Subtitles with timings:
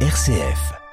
[0.00, 0.85] RCF.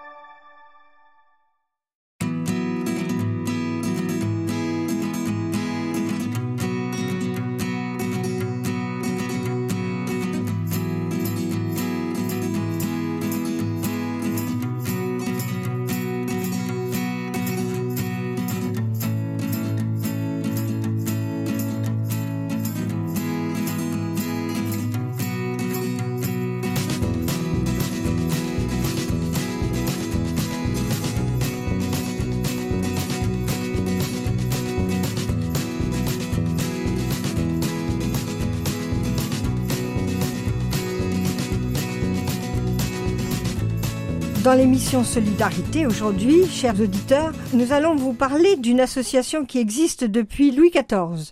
[44.44, 50.52] Dans l'émission Solidarité aujourd'hui, chers auditeurs, nous allons vous parler d'une association qui existe depuis
[50.52, 51.32] Louis XIV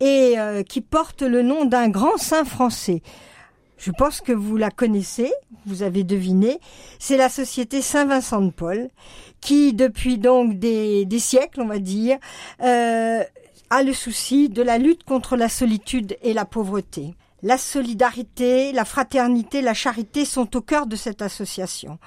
[0.00, 3.02] et euh, qui porte le nom d'un grand saint français.
[3.76, 5.30] Je pense que vous la connaissez,
[5.66, 6.58] vous avez deviné.
[6.98, 8.88] C'est la Société Saint-Vincent de Paul,
[9.42, 12.16] qui depuis donc des, siècles, on va dire,
[12.62, 13.22] euh,
[13.68, 17.14] a le souci de la lutte contre la solitude et la pauvreté.
[17.42, 21.98] La solidarité, la fraternité, la charité sont au cœur de cette association.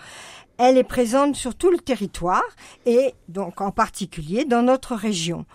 [0.57, 2.43] Elle est présente sur tout le territoire
[2.85, 5.45] et donc en particulier dans notre région.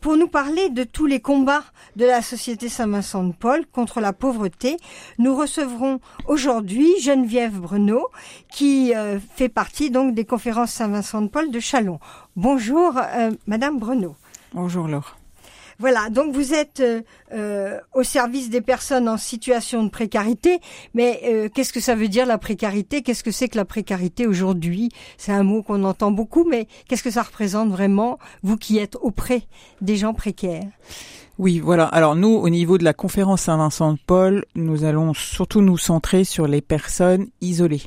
[0.00, 1.64] Pour nous parler de tous les combats
[1.96, 4.76] de la Société Saint-Vincent de Paul contre la pauvreté,
[5.18, 8.08] nous recevrons aujourd'hui Geneviève Bruno,
[8.52, 12.00] qui euh, fait partie donc des conférences Saint-Vincent de Paul de Chalon.
[12.36, 14.14] Bonjour, euh, Madame Bruno.
[14.52, 15.16] Bonjour Laure.
[15.78, 20.60] Voilà, donc vous êtes euh, euh, au service des personnes en situation de précarité,
[20.94, 23.02] mais euh, qu'est-ce que ça veut dire la précarité?
[23.02, 24.90] Qu'est-ce que c'est que la précarité aujourd'hui?
[25.18, 28.96] C'est un mot qu'on entend beaucoup, mais qu'est-ce que ça représente vraiment, vous qui êtes
[28.96, 29.42] auprès
[29.80, 30.64] des gens précaires?
[31.38, 31.86] Oui, voilà.
[31.86, 36.22] Alors nous, au niveau de la conférence Saint-Vincent de Paul, nous allons surtout nous centrer
[36.22, 37.82] sur les personnes isolées.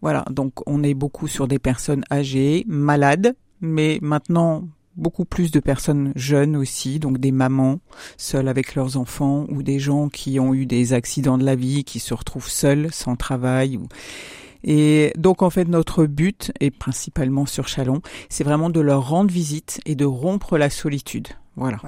[0.00, 4.64] Voilà, donc on est beaucoup sur des personnes âgées, malades, mais maintenant
[4.96, 7.80] beaucoup plus de personnes jeunes aussi, donc des mamans
[8.16, 11.84] seules avec leurs enfants ou des gens qui ont eu des accidents de la vie,
[11.84, 13.78] qui se retrouvent seuls, sans travail.
[14.62, 19.32] Et donc en fait notre but, et principalement sur Chalon, c'est vraiment de leur rendre
[19.32, 21.28] visite et de rompre la solitude.
[21.56, 21.78] Voilà.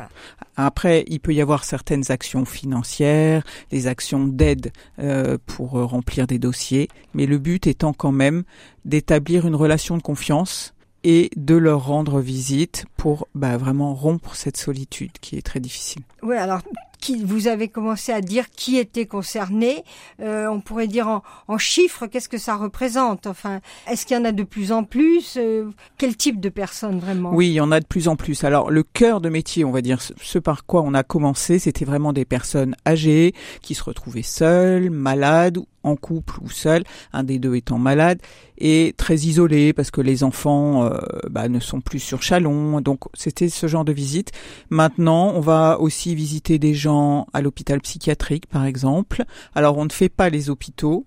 [0.56, 6.38] Après, il peut y avoir certaines actions financières, des actions d'aide euh, pour remplir des
[6.38, 8.42] dossiers, mais le but étant quand même
[8.84, 10.71] d'établir une relation de confiance
[11.04, 16.02] et de leur rendre visite pour bah, vraiment rompre cette solitude qui est très difficile.
[16.22, 16.60] Oui, alors
[17.02, 19.84] qui, vous avez commencé à dire qui était concerné.
[20.20, 23.26] Euh, on pourrait dire en, en chiffres, qu'est-ce que ça représente?
[23.26, 25.34] Enfin, est-ce qu'il y en a de plus en plus?
[25.36, 25.68] Euh,
[25.98, 27.34] Quel type de personnes vraiment?
[27.34, 28.44] Oui, il y en a de plus en plus.
[28.44, 31.84] Alors, le cœur de métier, on va dire, ce par quoi on a commencé, c'était
[31.84, 37.38] vraiment des personnes âgées qui se retrouvaient seules, malades en couple ou seul, un des
[37.38, 38.20] deux étant malade,
[38.58, 40.98] et très isolé parce que les enfants euh,
[41.28, 42.80] bah, ne sont plus sur Chalon.
[42.80, 44.30] Donc c'était ce genre de visite.
[44.70, 46.91] Maintenant, on va aussi visiter des gens
[47.32, 49.24] à l'hôpital psychiatrique, par exemple.
[49.54, 51.06] Alors on ne fait pas les hôpitaux,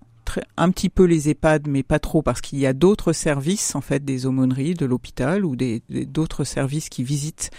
[0.56, 3.80] un petit peu les EHPAD, mais pas trop, parce qu'il y a d'autres services, en
[3.80, 7.50] fait, des aumôneries de l'hôpital ou d'autres services qui visitent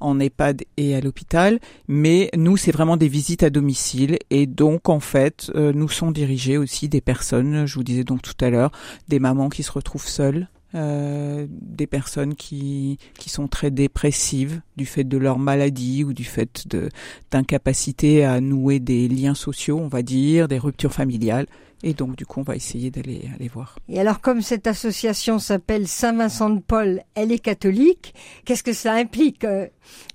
[0.00, 1.60] en EHPAD et à l'hôpital.
[1.88, 4.18] Mais nous, c'est vraiment des visites à domicile.
[4.30, 8.22] Et donc, en fait, euh, nous sont dirigés aussi des personnes, je vous disais donc
[8.22, 8.70] tout à l'heure,
[9.08, 14.86] des mamans qui se retrouvent seules euh, des personnes qui, qui sont très dépressives du
[14.86, 16.88] fait de leur maladie ou du fait de
[17.30, 21.46] d'incapacité à nouer des liens sociaux, on va dire, des ruptures familiales.
[21.84, 23.78] Et donc, du coup, on va essayer d'aller aller voir.
[23.88, 28.14] Et alors, comme cette association s'appelle Saint-Vincent de Paul, elle est catholique.
[28.44, 29.66] Qu'est-ce que ça implique euh,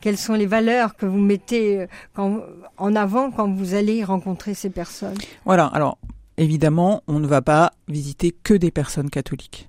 [0.02, 2.42] Quelles sont les valeurs que vous mettez euh, quand,
[2.78, 5.18] en avant quand vous allez rencontrer ces personnes?
[5.46, 5.68] Voilà.
[5.68, 6.00] Alors,
[6.38, 9.69] évidemment, on ne va pas visiter que des personnes catholiques.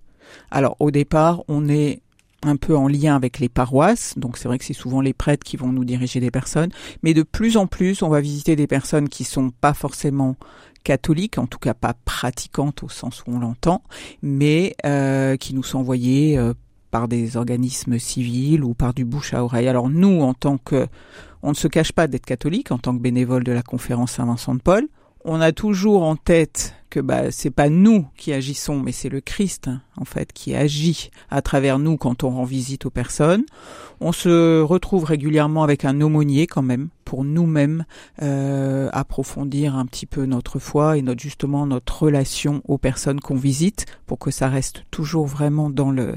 [0.50, 2.00] Alors au départ, on est
[2.42, 5.44] un peu en lien avec les paroisses, donc c'est vrai que c'est souvent les prêtres
[5.44, 6.70] qui vont nous diriger des personnes,
[7.02, 10.36] mais de plus en plus, on va visiter des personnes qui sont pas forcément
[10.82, 13.82] catholiques, en tout cas pas pratiquantes au sens où on l'entend,
[14.22, 16.54] mais euh, qui nous sont envoyées euh,
[16.90, 19.68] par des organismes civils ou par du bouche à oreille.
[19.68, 20.86] Alors nous, en tant que,
[21.42, 24.54] on ne se cache pas d'être catholique, en tant que bénévole de la conférence Saint-Vincent
[24.54, 24.88] de Paul,
[25.24, 29.20] on a toujours en tête que bah c'est pas nous qui agissons, mais c'est le
[29.20, 33.44] Christ en fait qui agit à travers nous quand on rend visite aux personnes.
[34.00, 37.84] On se retrouve régulièrement avec un aumônier quand même pour nous-mêmes
[38.22, 43.36] euh, approfondir un petit peu notre foi et notre justement notre relation aux personnes qu'on
[43.36, 46.16] visite pour que ça reste toujours vraiment dans le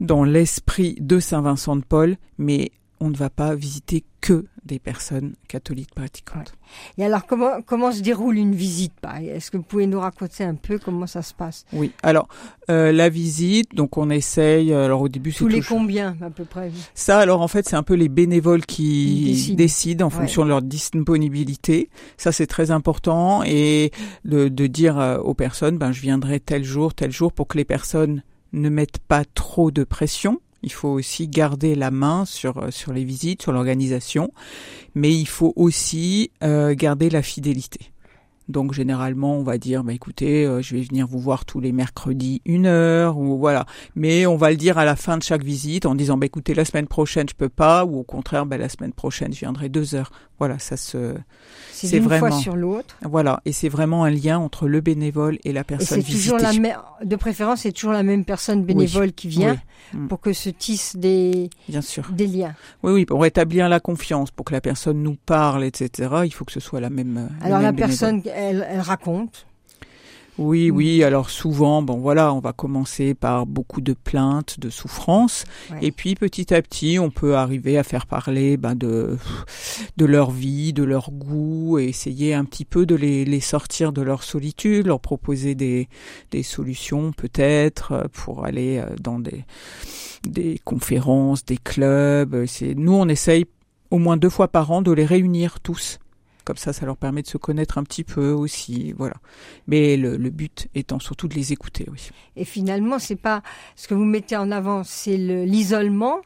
[0.00, 4.78] dans l'esprit de Saint Vincent de Paul, mais on ne va pas visiter que des
[4.78, 6.54] personnes catholiques pratiquantes.
[6.96, 10.54] Et alors, comment, comment se déroule une visite Est-ce que vous pouvez nous raconter un
[10.54, 11.64] peu comment ça se passe?
[11.72, 12.28] Oui, alors,
[12.70, 16.44] euh, la visite, donc on essaye, alors au début c'est Tous les combien à peu
[16.44, 16.70] près?
[16.94, 20.62] Ça, alors en fait, c'est un peu les bénévoles qui décident, en fonction de leur
[20.62, 21.90] disponibilité.
[22.16, 23.42] Ça, c'est très important.
[23.44, 23.90] Et
[24.24, 27.58] de, de dire euh, aux personnes, ben, je viendrai tel jour, tel jour, pour que
[27.58, 28.22] les personnes
[28.52, 32.92] ne mettent pas trop de pression il faut aussi garder la main sur euh, sur
[32.92, 34.32] les visites, sur l'organisation,
[34.94, 37.92] mais il faut aussi euh, garder la fidélité.
[38.48, 41.72] Donc généralement, on va dire, bah écoutez, euh, je vais venir vous voir tous les
[41.72, 43.66] mercredis une heure ou voilà.
[43.94, 46.54] Mais on va le dire à la fin de chaque visite en disant, bah écoutez,
[46.54, 49.68] la semaine prochaine je peux pas ou au contraire, bah la semaine prochaine je viendrai
[49.68, 50.10] deux heures.
[50.38, 51.14] Voilà, ça se
[51.72, 52.96] c'est vraiment fois sur l'autre.
[53.02, 56.52] Voilà, et c'est vraiment un lien entre le bénévole et la personne et toujours la
[56.52, 59.56] même, de préférence, c'est toujours la même personne bénévole qui vient
[59.92, 60.08] mm.
[60.08, 62.54] pour que se tissent des bien sûr des liens.
[62.82, 66.10] Oui, oui, pour établir la confiance, pour que la personne nous parle, etc.
[66.24, 67.30] Il faut que ce soit la même.
[67.42, 69.46] Alors la personne, elle, elle raconte.
[70.38, 71.04] Oui, oui.
[71.04, 75.44] Alors souvent, bon voilà, on va commencer par beaucoup de plaintes, de souffrances,
[75.82, 79.18] et puis petit à petit, on peut arriver à faire parler ben, de
[79.98, 83.92] de leur vie, de leur goût, et essayer un petit peu de les, les sortir
[83.92, 85.88] de leur solitude, leur proposer des
[86.30, 89.44] des solutions peut-être euh, pour aller euh, dans des
[90.26, 92.46] des conférences, des clubs.
[92.46, 93.44] C'est nous, on essaye
[93.90, 95.98] au moins deux fois par an de les réunir tous
[96.44, 99.14] comme ça, ça leur permet de se connaître un petit peu aussi, voilà.
[99.66, 102.10] Mais le, but étant surtout de les écouter, oui.
[102.36, 103.42] Et finalement, c'est pas
[103.76, 106.20] ce que vous mettez en avant, c'est l'isolement.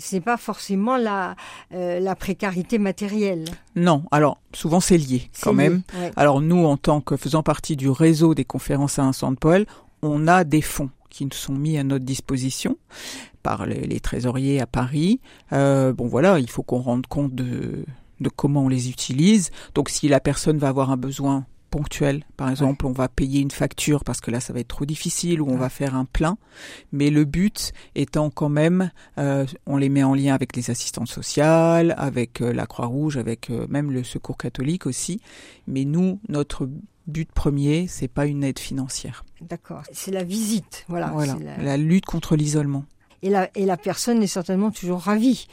[0.00, 1.34] C'est pas forcément la
[1.74, 3.46] euh, la précarité matérielle.
[3.74, 5.82] Non, alors souvent c'est lié quand même.
[6.14, 9.66] Alors nous, en tant que faisant partie du réseau des conférences à un centre Paul,
[10.02, 12.76] on a des fonds qui nous sont mis à notre disposition
[13.42, 15.20] par les, trésoriers à Paris.
[15.52, 17.84] Euh, bon voilà, il faut qu'on rende compte de
[18.20, 19.50] de comment on les utilise.
[19.74, 23.50] Donc si la personne va avoir un besoin ponctuel, par exemple, on va payer une
[23.50, 26.38] facture parce que là ça va être trop difficile ou on va faire un plein.
[26.92, 31.08] Mais le but étant quand même, euh, on les met en lien avec les assistantes
[31.08, 35.20] sociales, avec euh, la Croix-Rouge, avec euh, même le Secours catholique aussi.
[35.66, 36.68] Mais nous, notre
[37.06, 39.24] but premier, c'est pas une aide financière.
[39.40, 39.82] D'accord.
[39.92, 41.08] C'est la visite, voilà.
[41.08, 41.36] Voilà.
[41.58, 41.76] La...
[41.76, 42.84] lutte contre l'isolement.
[43.22, 45.46] Et la, et la personne est certainement toujours ravie.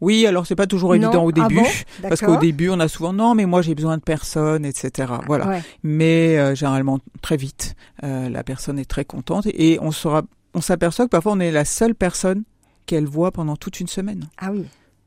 [0.00, 1.66] Oui, alors c'est pas toujours évident au ah début,
[2.02, 5.12] parce qu'au début on a souvent non, mais moi j'ai besoin de personne, etc.
[5.26, 5.60] Voilà.
[5.82, 10.22] Mais euh, généralement très vite, euh, la personne est très contente et on sera,
[10.54, 12.44] on s'aperçoit que parfois on est la seule personne
[12.86, 14.28] qu'elle voit pendant toute une semaine.
[14.38, 14.64] Ah oui.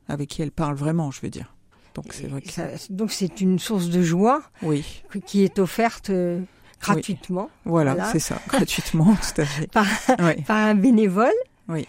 [0.08, 1.54] Avec qui elle parle vraiment, je veux dire.
[1.94, 4.42] Donc c'est vrai que donc c'est une source de joie.
[4.62, 4.84] Oui.
[5.26, 6.10] Qui est offerte.
[6.10, 6.40] Euh,
[6.80, 7.50] gratuitement.
[7.64, 9.66] Voilà, c'est ça, gratuitement, tout à fait.
[9.68, 9.86] par,
[10.46, 11.32] par un bénévole.
[11.68, 11.86] Oui.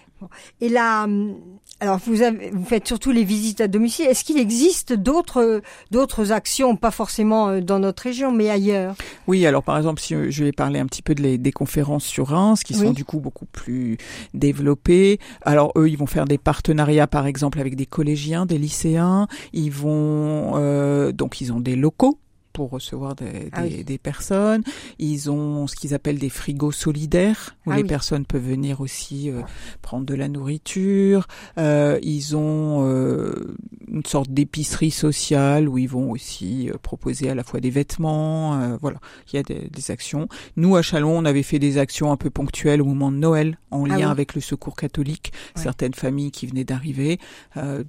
[0.62, 1.36] Et là, hum,
[1.80, 4.06] alors vous, avez, vous faites surtout les visites à domicile.
[4.08, 8.96] Est-ce qu'il existe d'autres d'autres actions, pas forcément euh, dans notre région, mais ailleurs?
[9.28, 12.28] Oui, alors par exemple, si je vais parler un petit peu de des conférences sur
[12.28, 13.98] Reims, qui sont du coup beaucoup plus
[14.34, 15.20] développées.
[15.42, 19.28] Alors eux, ils vont faire des partenariats, par exemple, avec des collégiens, des lycéens.
[19.54, 22.20] Ils vont euh, donc ils ont des locaux
[22.56, 24.64] pour recevoir des, ah des, personnes.
[24.98, 29.30] Ils ont ce qu'ils appellent des frigos solidaires où ah les personnes peuvent venir aussi
[29.30, 29.42] euh,
[29.82, 31.28] prendre de la nourriture.
[31.58, 33.58] Euh, ils ont euh,
[33.90, 38.78] une sorte d'épicerie sociale où ils vont aussi proposer à la fois des vêtements.
[38.82, 39.00] Voilà,
[39.32, 40.30] il y a des, des, actions.
[40.56, 43.60] Nous à Chalon, on avait fait des actions un peu ponctuelles au moment de Noël
[43.72, 45.34] en ah lien avec le Secours catholique.
[45.56, 47.20] Certaines familles qui venaient d'arriver,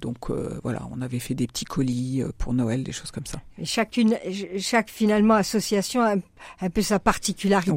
[0.01, 0.29] donc
[0.63, 3.39] voilà, on avait fait des petits colis pour Noël, des choses comme ça.
[3.57, 4.17] Et chacune
[4.59, 6.15] chaque finalement association a
[6.61, 7.71] un peu sa particularité.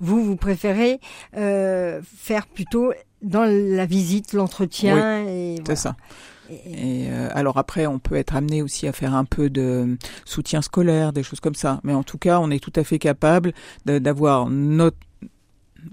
[0.00, 1.00] Vous, vous préférez
[1.36, 2.92] euh, faire plutôt
[3.22, 5.24] dans la visite, l'entretien.
[5.26, 5.96] Oui, c'est ça.
[6.50, 10.62] Et euh, alors après, on peut être amené aussi à faire un peu de soutien
[10.62, 11.80] scolaire, des choses comme ça.
[11.84, 13.52] Mais en tout cas, on est tout à fait capable
[13.84, 14.96] d'avoir notre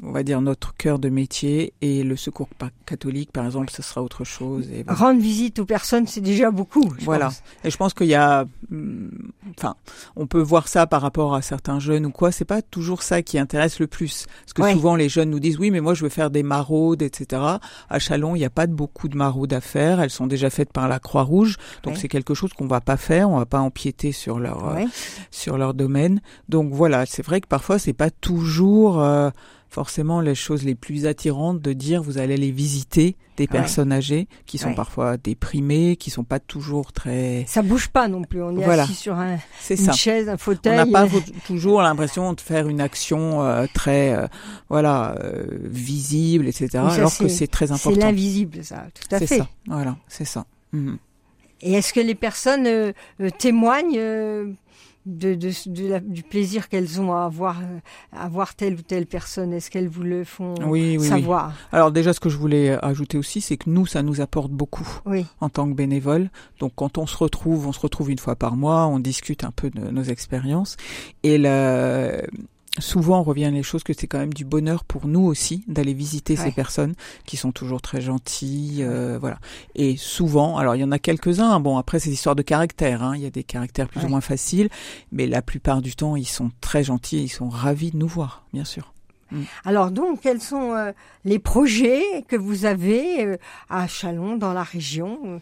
[0.04, 2.50] on va dire notre cœur de métier et le secours
[2.86, 6.94] catholique par exemple ce sera autre chose et rendre visite aux personnes c'est déjà beaucoup
[7.02, 7.32] voilà.
[7.64, 9.10] et je pense qu'il y a hmm,
[9.58, 9.76] enfin
[10.16, 13.22] on peut voir ça par rapport à certains jeunes ou quoi c'est pas toujours ça
[13.22, 14.28] qui intéresse le plus.
[14.46, 17.02] Parce que souvent les jeunes nous disent oui mais moi je veux faire des maraudes
[17.02, 17.42] etc
[17.90, 20.02] à Chalon il n'y a pas de beaucoup de maraudes à faire.
[20.02, 22.98] Elles sont déjà faites par la Croix Rouge donc c'est quelque chose qu'on va pas
[22.98, 23.30] faire.
[23.30, 24.84] On va pas empiéter sur leur euh,
[25.32, 26.22] sur leur domaine.
[26.50, 29.30] Donc voilà c'est vrai que parfois c'est pas toujours euh,
[29.70, 34.28] forcément les choses les plus attirantes de dire vous allez les visiter des personnes âgées
[34.46, 37.46] qui sont parfois déprimées, qui sont pas toujours très.
[37.48, 38.42] Ça bouge pas non plus.
[38.42, 39.38] On est assis sur un,
[39.70, 40.80] une chaise, un fauteuil.
[40.80, 41.08] On n'a pas
[41.48, 44.28] toujours l'impression de faire une action euh, très, euh,
[44.70, 46.70] voilà, euh, visible, etc.
[46.78, 48.00] alors que c'est très important.
[48.00, 48.86] C'est l'invisible, ça.
[48.94, 49.28] Tout à fait.
[49.28, 49.50] C'est ça.
[49.68, 50.46] Voilà, c'est ça.
[50.72, 50.98] Mhm.
[51.62, 52.94] Et est-ce que les personnes
[53.40, 54.00] témoignent
[55.06, 57.62] de, de, de la, du plaisir qu'elles ont à voir,
[58.12, 61.50] à voir telle ou telle personne Est-ce qu'elles vous le font Oui, oui, savoir?
[61.50, 61.54] Oui.
[61.72, 64.88] Alors déjà, ce que je voulais ajouter aussi, c'est que nous, ça nous apporte beaucoup
[65.06, 66.30] Oui, en tant que bénévole.
[66.60, 69.52] Donc quand on se retrouve, on se retrouve une fois par mois, on discute un
[69.52, 70.78] peu de nos expériences.
[71.24, 72.22] Et la,
[72.80, 76.36] souvent reviennent les choses que c'est quand même du bonheur pour nous aussi d'aller visiter
[76.38, 76.46] Ouais.
[76.46, 76.94] ces personnes
[77.26, 79.38] qui sont toujours très gentilles, euh, voilà.
[79.76, 81.60] Et souvent, alors il y en a quelques-uns.
[81.60, 83.04] Bon après c'est histoire de caractère.
[83.04, 84.06] Hein, il y a des caractères plus Ouais.
[84.08, 84.70] ou moins faciles,
[85.12, 88.44] mais la plupart du temps ils sont très gentils, ils sont ravis de nous voir,
[88.54, 88.92] bien sûr.
[89.66, 90.92] Alors donc, quels sont euh,
[91.26, 93.38] les projets que vous avez euh,
[93.70, 95.42] à Chalon, dans la région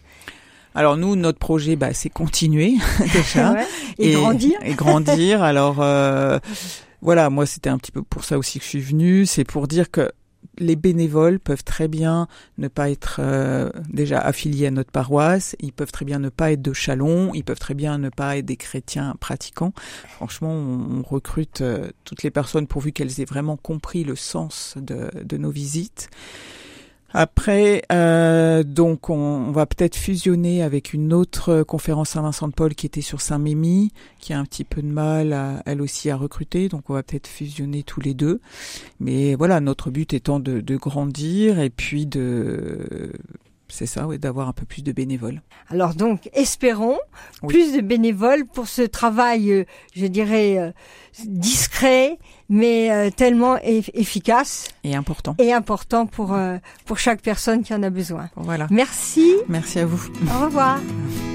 [0.74, 2.76] Alors nous, notre projet, bah, c'est continuer
[3.14, 3.52] déjà.
[3.54, 3.66] Ouais.
[4.00, 5.44] Et, grandir Et grandir.
[5.52, 6.40] Alors euh,
[7.04, 9.26] voilà, moi c'était un petit peu pour ça aussi que je suis venue.
[9.26, 10.10] C'est pour dire que
[10.58, 15.74] les bénévoles peuvent très bien ne pas être euh, déjà affiliés à notre paroisse, ils
[15.74, 18.46] peuvent très bien ne pas être de Chalon, ils peuvent très bien ne pas être
[18.46, 19.74] des chrétiens pratiquants.
[20.16, 24.76] Franchement, on, on recrute euh, toutes les personnes pourvu qu'elles aient vraiment compris le sens
[24.78, 26.10] de, de nos visites.
[27.14, 32.74] Après, euh, donc, on, on va peut-être fusionner avec une autre conférence Saint-Vincent de Paul
[32.74, 36.16] qui était sur Saint-Mémy, qui a un petit peu de mal, à, elle aussi, à
[36.16, 36.70] recruter.
[36.70, 38.42] Donc, on va peut-être fusionner tous les deux.
[39.00, 43.14] Mais voilà, notre but étant de, de grandir et puis de,
[43.74, 45.42] c'est ça, ouais, d'avoir un peu plus de bénévoles.
[45.70, 46.98] Alors donc, espérons
[47.42, 47.54] Oui.
[47.54, 49.64] plus de bénévoles pour ce travail, euh,
[49.96, 50.72] je dirais, euh,
[51.26, 52.18] discret,
[52.50, 55.36] mais euh, tellement eff- efficace Et important.
[55.40, 56.38] et important pour,
[56.86, 58.30] pour chaque personne qui en a besoin.
[58.36, 58.68] Voilà.
[58.70, 60.08] Merci, Merci à vous.
[60.40, 60.80] au revoir.